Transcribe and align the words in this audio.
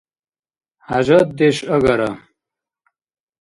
ХӀяжатдеш 0.87 1.57
агара. 1.75 2.11